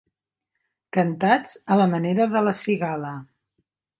[0.97, 3.15] Cantats a la manera de la cigala.